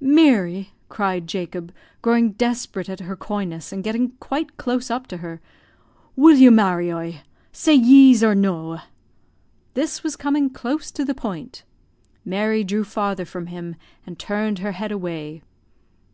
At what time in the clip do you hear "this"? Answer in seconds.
9.74-10.02